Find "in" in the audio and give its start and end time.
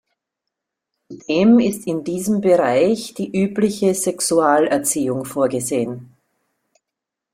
1.85-2.03